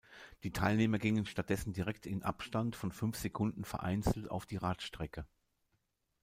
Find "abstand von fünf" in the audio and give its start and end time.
2.23-3.17